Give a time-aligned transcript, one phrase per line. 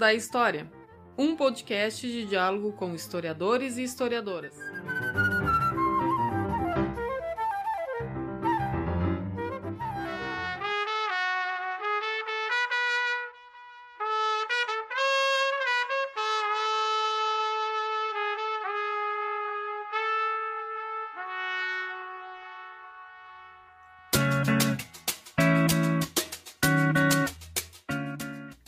[0.00, 0.66] da História,
[1.18, 4.56] um podcast de diálogo com historiadores e historiadoras.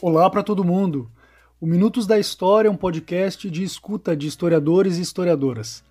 [0.02, 1.10] Olá para todo mundo!
[1.62, 5.84] O Minutos da História é um podcast de escuta de historiadores e historiadoras.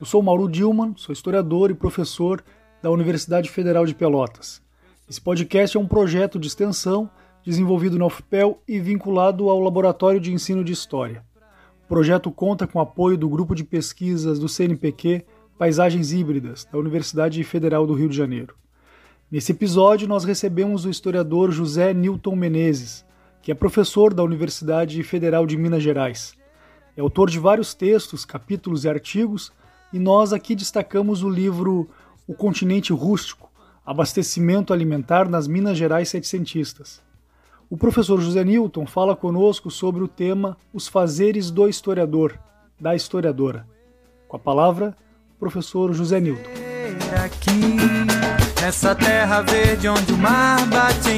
[0.00, 2.42] Eu sou Mauro Dilman, sou historiador e professor
[2.80, 4.62] da Universidade Federal de Pelotas.
[5.06, 7.10] Esse podcast é um projeto de extensão
[7.44, 11.22] desenvolvido na UFPEL e vinculado ao Laboratório de Ensino de História.
[11.84, 15.26] O projeto conta com apoio do grupo de pesquisas do CNPq
[15.58, 18.54] Paisagens Híbridas, da Universidade Federal do Rio de Janeiro.
[19.30, 23.04] Nesse episódio, nós recebemos o historiador José Newton Menezes,
[23.42, 26.34] que é professor da Universidade Federal de Minas Gerais.
[26.96, 29.52] É autor de vários textos, capítulos e artigos,
[29.92, 31.88] e nós aqui destacamos o livro
[32.26, 33.50] O Continente Rústico
[33.84, 37.02] Abastecimento Alimentar nas Minas Gerais Setecentistas.
[37.68, 42.38] O professor José Newton fala conosco sobre o tema Os Fazeres do Historiador,
[42.80, 43.66] da historiadora.
[44.28, 44.94] Com a palavra,
[45.40, 46.50] professor José Newton.
[47.24, 51.09] Aqui, nessa terra verde onde o mar bate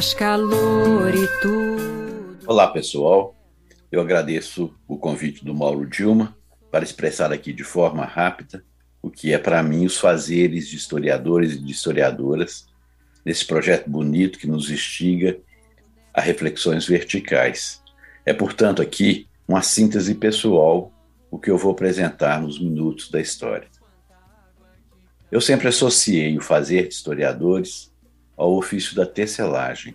[0.00, 2.38] faz calor e tudo.
[2.46, 3.36] Olá, pessoal.
[3.92, 6.34] Eu agradeço o convite do Mauro Dilma
[6.70, 8.64] para expressar aqui de forma rápida
[9.02, 12.66] o que é para mim os fazeres de historiadores e de historiadoras
[13.26, 15.38] nesse projeto bonito que nos instiga
[16.14, 17.82] a reflexões verticais.
[18.24, 20.90] É, portanto, aqui uma síntese pessoal
[21.30, 23.68] o que eu vou apresentar nos minutos da história.
[25.30, 27.89] Eu sempre associei o fazer de historiadores
[28.40, 29.94] ao ofício da tecelagem.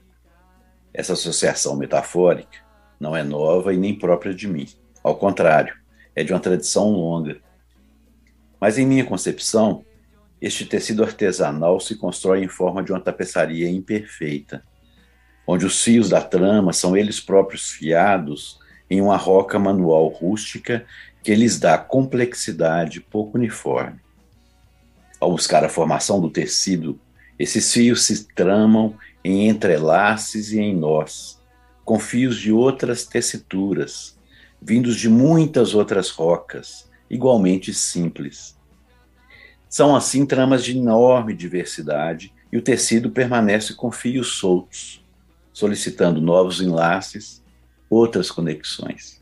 [0.93, 2.59] Essa associação metafórica
[2.99, 4.67] não é nova e nem própria de mim.
[5.03, 5.75] Ao contrário,
[6.15, 7.37] é de uma tradição longa.
[8.61, 9.83] Mas em minha concepção,
[10.39, 14.63] este tecido artesanal se constrói em forma de uma tapeçaria imperfeita,
[15.47, 20.85] onde os fios da trama são eles próprios fiados em uma roca manual rústica
[21.23, 23.99] que lhes dá complexidade pouco uniforme.
[25.19, 26.99] Ao buscar a formação do tecido
[27.37, 31.41] esses fios se tramam em entrelaces e em nós,
[31.83, 34.17] com fios de outras tessituras,
[34.61, 38.57] vindos de muitas outras rocas, igualmente simples.
[39.67, 45.03] São assim tramas de enorme diversidade e o tecido permanece com fios soltos,
[45.51, 47.43] solicitando novos enlaces,
[47.89, 49.21] outras conexões.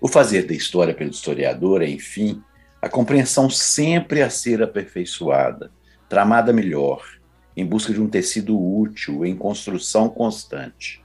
[0.00, 2.42] O fazer da história pelo historiador é, enfim,
[2.80, 5.70] a compreensão sempre a ser aperfeiçoada
[6.12, 7.02] tramada melhor,
[7.56, 11.02] em busca de um tecido útil em construção constante.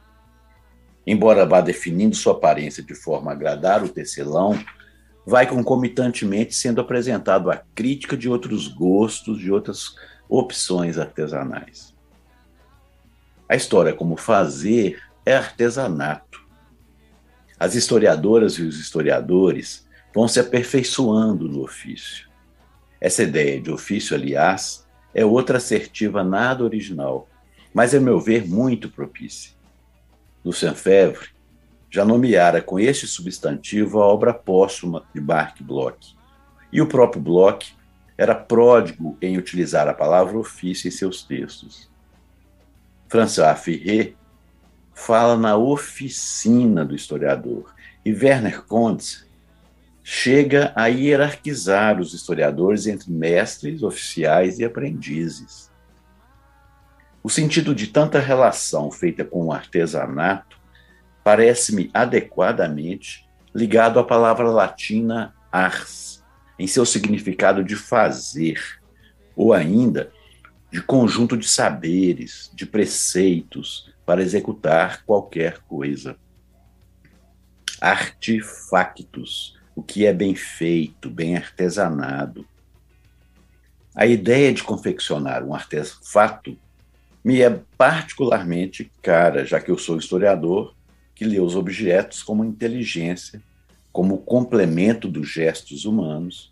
[1.06, 4.60] Embora vá definindo sua aparência de forma a agradar o tecelão,
[5.26, 9.96] vai concomitantemente sendo apresentado a crítica de outros gostos, de outras
[10.28, 11.96] opções artesanais.
[13.48, 16.46] A história como fazer é artesanato.
[17.58, 22.28] As historiadoras e os historiadores vão se aperfeiçoando no ofício.
[23.00, 27.28] Essa ideia de ofício, aliás, é outra assertiva nada original,
[27.74, 29.52] mas, a meu ver, muito propícia.
[30.44, 31.30] Lucien Febvre
[31.90, 36.16] já nomeara com este substantivo a obra póstuma de Marc Bloch.
[36.72, 37.76] E o próprio Bloch
[38.18, 41.90] era pródigo em utilizar a palavra ofício em seus textos.
[43.08, 44.14] François Ferré
[44.94, 49.27] fala na oficina do historiador e Werner Kontz
[50.10, 55.70] chega a hierarquizar os historiadores entre mestres, oficiais e aprendizes.
[57.22, 60.58] O sentido de tanta relação feita com o artesanato
[61.26, 66.24] parece-me adequadamente ligado à palavra latina ars,
[66.58, 68.80] em seu significado de fazer,
[69.36, 70.10] ou ainda
[70.72, 76.16] de conjunto de saberes, de preceitos para executar qualquer coisa.
[77.82, 82.44] Artefactos o que é bem feito, bem artesanado.
[83.94, 86.58] A ideia de confeccionar um artefato
[87.24, 90.74] me é particularmente cara, já que eu sou historiador
[91.14, 93.40] que lê os objetos como inteligência,
[93.94, 96.52] como complemento dos gestos humanos,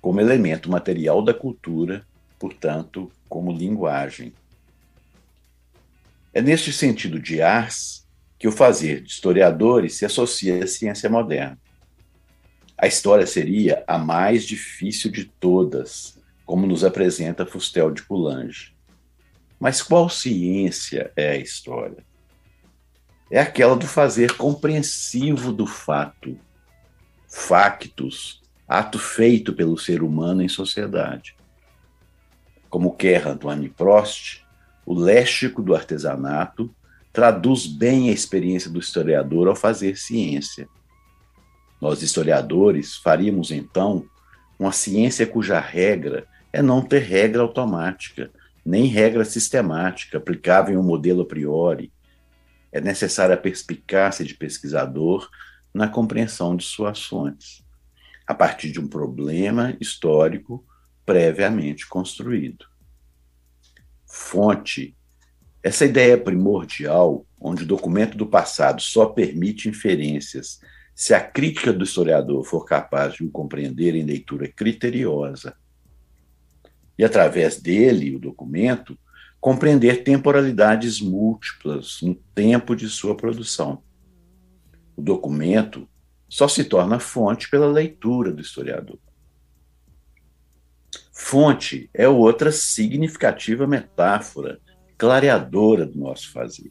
[0.00, 2.04] como elemento material da cultura,
[2.40, 4.32] portanto, como linguagem.
[6.32, 8.04] É neste sentido de ars
[8.36, 11.56] que o fazer de historiadores se associa à ciência moderna.
[12.84, 18.74] A história seria a mais difícil de todas, como nos apresenta Fustel de Coulanges.
[19.58, 22.04] Mas qual ciência é a história?
[23.30, 26.38] É aquela do fazer compreensivo do fato,
[27.26, 31.34] factus, ato feito pelo ser humano em sociedade.
[32.68, 34.44] Como quer Antoine Prost,
[34.84, 36.70] o léxico do artesanato
[37.14, 40.68] traduz bem a experiência do historiador ao fazer ciência.
[41.80, 44.08] Nós, historiadores, faríamos então
[44.58, 48.30] uma ciência cuja regra é não ter regra automática,
[48.64, 51.92] nem regra sistemática aplicável em um modelo a priori.
[52.72, 55.28] É necessária a perspicácia de pesquisador
[55.72, 57.64] na compreensão de suas fontes,
[58.26, 60.64] a partir de um problema histórico
[61.04, 62.66] previamente construído.
[64.06, 64.96] Fonte.
[65.62, 70.60] Essa ideia primordial, onde o documento do passado só permite inferências
[70.94, 75.56] se a crítica do historiador for capaz de o compreender em leitura criteriosa.
[76.96, 78.96] E, através dele, o documento,
[79.40, 83.82] compreender temporalidades múltiplas no tempo de sua produção.
[84.96, 85.88] O documento
[86.28, 88.98] só se torna fonte pela leitura do historiador.
[91.12, 94.60] Fonte é outra significativa metáfora
[94.96, 96.70] clareadora do nosso fazer.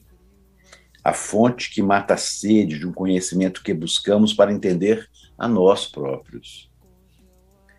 [1.03, 5.07] A fonte que mata a sede de um conhecimento que buscamos para entender
[5.38, 6.71] a nós próprios.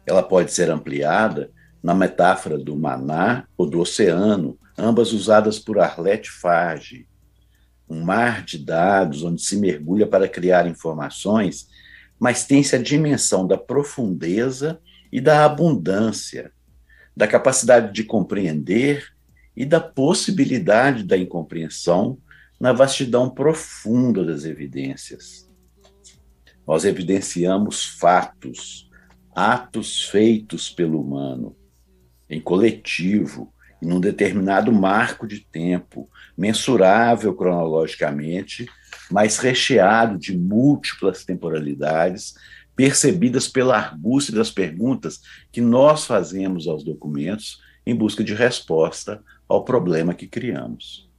[0.07, 1.51] Ela pode ser ampliada
[1.83, 7.07] na metáfora do maná ou do oceano, ambas usadas por Arlette Farge.
[7.89, 11.69] Um mar de dados onde se mergulha para criar informações,
[12.19, 14.81] mas tem-se a dimensão da profundeza
[15.13, 16.51] e da abundância,
[17.17, 19.15] da capacidade de compreender
[19.57, 22.19] e da possibilidade da incompreensão
[22.65, 25.47] na vastidão profunda das evidências.
[26.67, 28.89] Nós evidenciamos fatos,
[29.37, 31.55] atos feitos pelo humano,
[32.27, 33.53] em coletivo,
[33.83, 38.67] em um determinado marco de tempo, mensurável cronologicamente,
[39.11, 42.33] mas recheado de múltiplas temporalidades
[42.75, 45.21] percebidas pela argúcia das perguntas
[45.53, 51.13] que nós fazemos aos documentos em busca de resposta ao problema que criamos.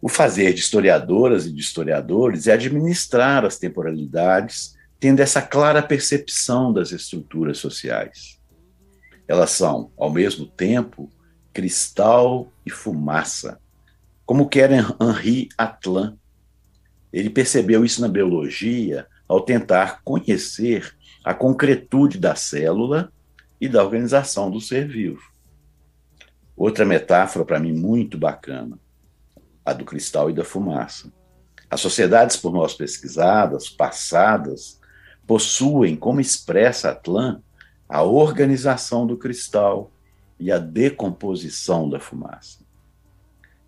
[0.00, 6.72] O fazer de historiadoras e de historiadores é administrar as temporalidades, tendo essa clara percepção
[6.72, 8.40] das estruturas sociais.
[9.26, 11.10] Elas são, ao mesmo tempo,
[11.52, 13.60] cristal e fumaça,
[14.24, 16.16] como quer Henri Atlan.
[17.12, 23.12] Ele percebeu isso na biologia ao tentar conhecer a concretude da célula
[23.60, 25.22] e da organização do ser vivo.
[26.56, 28.78] Outra metáfora para mim muito bacana,
[29.68, 31.12] a do cristal e da fumaça.
[31.70, 34.80] As sociedades por nós pesquisadas, passadas,
[35.26, 37.42] possuem, como expressa Atlan,
[37.88, 39.90] a organização do cristal
[40.40, 42.60] e a decomposição da fumaça.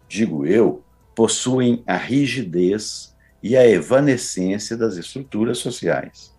[0.09, 0.83] Digo eu,
[1.15, 6.35] possuem a rigidez e a evanescência das estruturas sociais.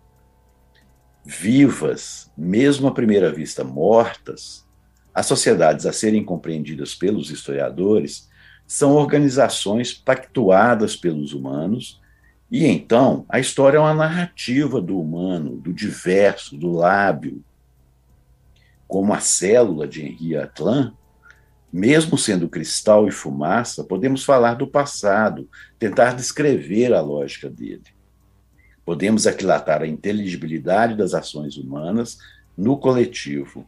[1.23, 4.65] Vivas, mesmo à primeira vista mortas,
[5.13, 8.30] as sociedades a serem compreendidas pelos historiadores
[8.68, 12.00] são organizações pactuadas pelos humanos,
[12.50, 17.44] e então a história é uma narrativa do humano, do diverso, do lábio.
[18.88, 20.94] Como a célula de Henri Atlan,
[21.72, 25.50] mesmo sendo cristal e fumaça, podemos falar do passado,
[25.80, 27.86] tentar descrever a lógica dele.
[28.84, 32.18] Podemos aquilatar a inteligibilidade das ações humanas
[32.58, 33.65] no coletivo,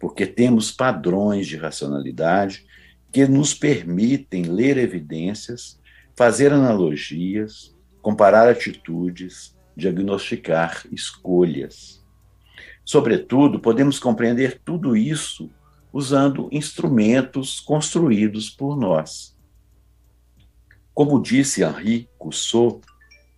[0.00, 2.66] porque temos padrões de racionalidade
[3.16, 5.80] que nos permitem ler evidências,
[6.14, 12.04] fazer analogias, comparar atitudes, diagnosticar escolhas.
[12.84, 15.50] Sobretudo, podemos compreender tudo isso
[15.90, 19.34] usando instrumentos construídos por nós.
[20.92, 22.82] Como disse Henri Cousseau,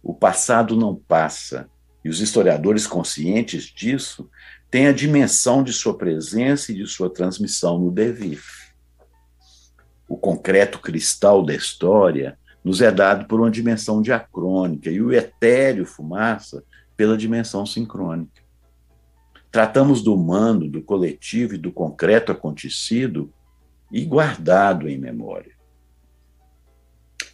[0.03, 1.71] o passado não passa,
[2.05, 4.29] e os historiadores conscientes disso
[4.73, 8.43] têm a dimensão de sua presença e de sua transmissão no devir.
[10.09, 15.85] O concreto cristal da história nos é dado por uma dimensão diacrônica e o etéreo
[15.85, 16.65] fumaça
[16.97, 18.43] pela dimensão sincrônica.
[19.51, 23.33] Tratamos do humano, do coletivo e do concreto acontecido
[23.91, 25.53] e guardado em memória.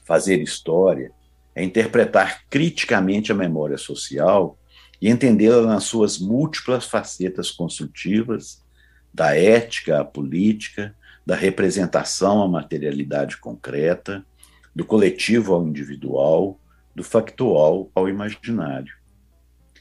[0.04, 1.12] Fazer história
[1.54, 4.58] é interpretar criticamente a memória social
[5.00, 8.62] e entendê-la nas suas múltiplas facetas construtivas,
[9.12, 10.94] da ética à política,
[11.26, 14.24] da representação à materialidade concreta,
[14.74, 16.60] do coletivo ao individual,
[16.94, 18.94] do factual ao imaginário.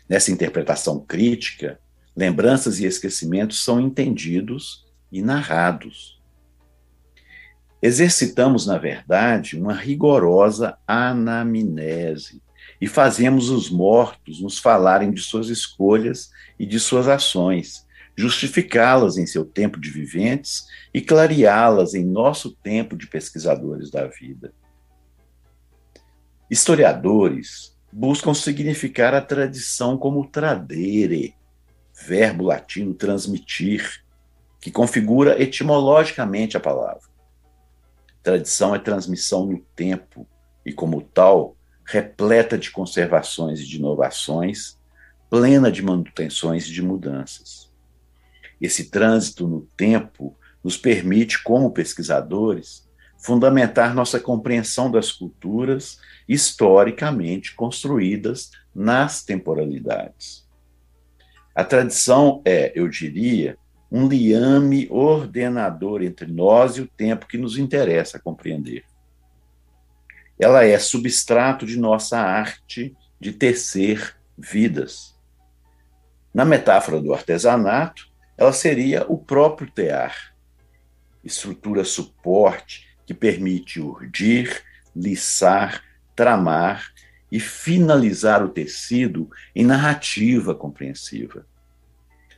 [0.07, 1.79] Nessa interpretação crítica,
[2.15, 6.21] lembranças e esquecimentos são entendidos e narrados.
[7.81, 12.41] Exercitamos, na verdade, uma rigorosa anamnese
[12.79, 17.85] e fazemos os mortos nos falarem de suas escolhas e de suas ações,
[18.15, 24.53] justificá-las em seu tempo de viventes e clareá-las em nosso tempo de pesquisadores da vida.
[26.49, 31.35] Historiadores buscam significar a tradição como tradere,
[32.05, 34.03] verbo latino transmitir,
[34.61, 37.01] que configura etimologicamente a palavra.
[38.21, 40.27] Tradição é transmissão no tempo
[40.65, 44.79] e, como tal, repleta de conservações e de inovações,
[45.29, 47.72] plena de manutenções e de mudanças.
[48.63, 58.51] Esse trânsito no tempo nos permite, como pesquisadores, fundamentar nossa compreensão das culturas historicamente construídas
[58.73, 60.47] nas temporalidades.
[61.53, 63.57] A tradição é, eu diria,
[63.91, 68.85] um liame ordenador entre nós e o tempo que nos interessa compreender.
[70.39, 75.19] Ela é substrato de nossa arte de tecer vidas.
[76.33, 80.33] Na metáfora do artesanato, ela seria o próprio tear,
[81.23, 84.61] estrutura suporte que permite urdir,
[84.95, 85.83] liçar,
[86.15, 86.91] tramar
[87.31, 91.45] e finalizar o tecido em narrativa compreensiva.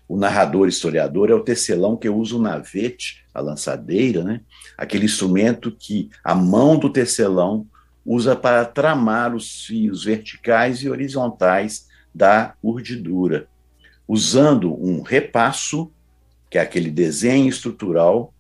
[0.08, 4.42] O narrador historiador é o tecelão que usa o navete, a lançadeira, né?
[4.78, 7.68] aquele instrumento que a mão do tecelão
[8.06, 13.48] usa para tramar os fios verticais e horizontais da urdidura,
[14.08, 15.92] usando um repasso,
[16.50, 18.34] que é aquele desenho estrutural,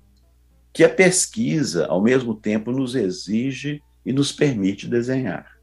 [0.71, 5.55] que a pesquisa, ao mesmo tempo, nos exige e nos permite desenhar.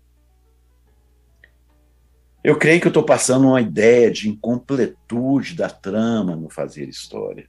[2.42, 7.49] Eu creio que eu estou passando uma ideia de incompletude da trama no fazer história.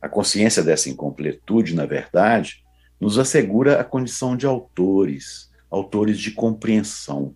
[0.00, 2.62] A consciência dessa incompletude, na verdade,
[3.00, 7.34] nos assegura a condição de autores, autores de compreensão.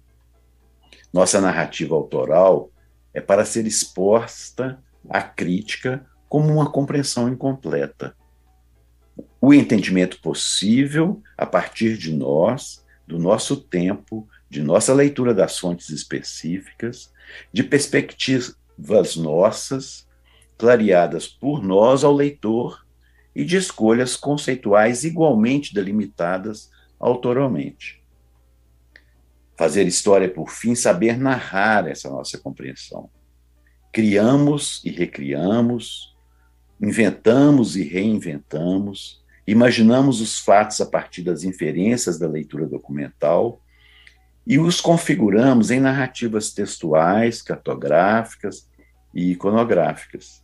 [1.13, 2.71] Nossa narrativa autoral
[3.15, 8.17] é para ser exposta à crítica como uma compreensão incompleta.
[9.41, 15.91] O entendimento possível a partir de nós, do nosso tempo, de nossa leitura das fontes
[15.91, 17.13] específicas,
[17.53, 20.09] de perspectivas nossas,
[20.59, 22.85] clareadas por nós ao leitor,
[23.35, 28.04] e de escolhas conceituais igualmente delimitadas autoralmente.
[29.57, 33.09] Fazer história, por fim, saber narrar essa nossa compreensão.
[33.93, 36.17] Criamos e recriamos,
[36.81, 43.61] inventamos e reinventamos, imaginamos os fatos a partir das inferências da leitura documental
[44.47, 48.69] e os configuramos em narrativas textuais, cartográficas
[49.15, 50.43] e iconográficas.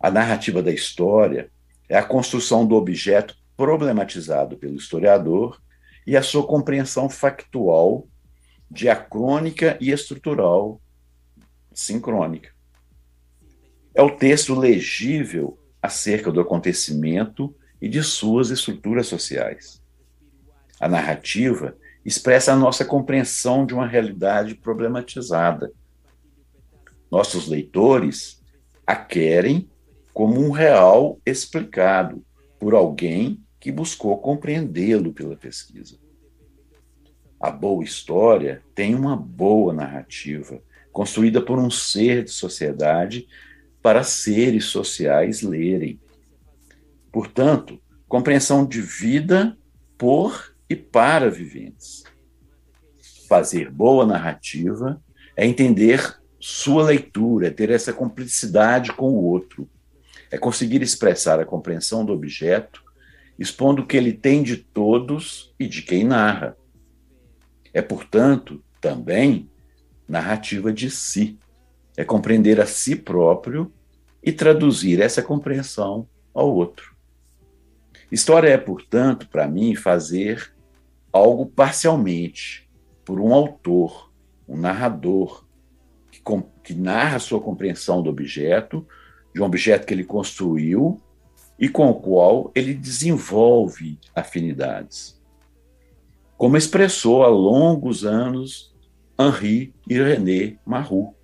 [0.00, 1.50] A narrativa da história
[1.88, 5.60] é a construção do objeto problematizado pelo historiador
[6.06, 8.06] e a sua compreensão factual,
[8.70, 10.80] diacrônica e estrutural
[11.72, 12.50] sincrônica.
[13.94, 19.82] É o texto legível acerca do acontecimento e de suas estruturas sociais.
[20.78, 25.72] A narrativa expressa a nossa compreensão de uma realidade problematizada.
[27.10, 28.42] Nossos leitores
[28.86, 29.68] a querem
[30.12, 32.24] como um real explicado
[32.58, 35.98] por alguém que buscou compreendê-lo pela pesquisa.
[37.40, 43.26] A boa história tem uma boa narrativa, construída por um ser de sociedade
[43.82, 45.98] para seres sociais lerem.
[47.10, 49.58] Portanto, compreensão de vida
[49.98, 52.04] por e para viventes.
[53.28, 55.02] Fazer boa narrativa
[55.34, 59.68] é entender sua leitura, é ter essa complicidade com o outro,
[60.30, 62.85] é conseguir expressar a compreensão do objeto,
[63.38, 66.56] expondo o que ele tem de todos e de quem narra.
[67.72, 69.50] É, portanto, também
[70.08, 71.38] narrativa de si,
[71.96, 73.72] é compreender a si próprio
[74.22, 76.94] e traduzir essa compreensão ao outro.
[78.10, 80.54] História é, portanto, para mim, fazer
[81.12, 82.68] algo parcialmente
[83.04, 84.12] por um autor,
[84.48, 85.44] um narrador,
[86.10, 86.20] que,
[86.62, 88.86] que narra a sua compreensão do objeto,
[89.34, 91.00] de um objeto que ele construiu
[91.58, 95.20] e com o qual ele desenvolve afinidades.
[96.36, 98.74] Como expressou há longos anos
[99.18, 101.16] Henri e René Marrou.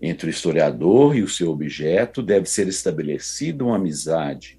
[0.00, 4.58] Entre o historiador e o seu objeto deve ser estabelecida uma amizade,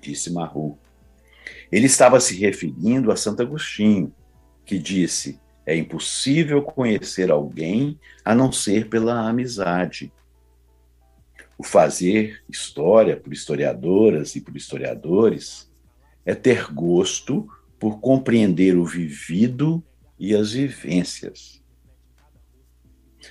[0.00, 0.78] disse Marrou.
[1.70, 4.14] Ele estava se referindo a Santo Agostinho,
[4.64, 10.12] que disse: é impossível conhecer alguém a não ser pela amizade.
[11.58, 15.70] O fazer história por historiadoras e por historiadores
[16.24, 17.48] é ter gosto
[17.78, 19.82] por compreender o vivido
[20.18, 21.62] e as vivências.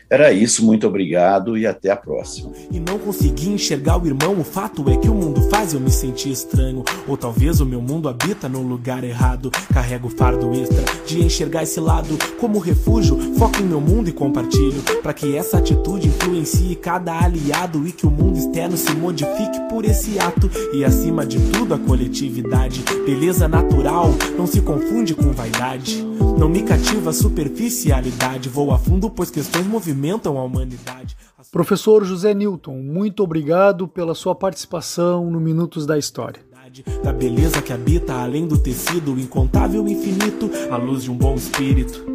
[0.10, 2.52] Era isso, muito obrigado e até a próxima.
[2.72, 5.92] E não consegui enxergar o irmão, o fato é que o mundo faz eu me
[5.92, 6.84] sentir estranho.
[7.08, 9.52] Ou talvez o meu mundo habita no lugar errado.
[9.74, 13.18] Carrego o fardo extra de enxergar esse lado como refúgio.
[13.36, 14.82] Foco em meu mundo e compartilho.
[15.02, 19.86] para que essa atitude influencie cada aliado e que o mundo externo se modifique por
[19.86, 20.50] esse ato.
[20.74, 22.84] E acima de tudo, a coletividade.
[23.06, 26.04] Beleza natural não se confunde com vaidade.
[26.38, 28.50] Não me cativa a superficialidade.
[28.50, 31.16] Vou a fundo, pois questões movimentam a humanidade.
[31.52, 36.42] Professor José Newton, muito obrigado pela sua participação no Minutos da História.
[37.04, 42.15] Da beleza que habita além do tecido incontável infinito, à luz de um bom espírito.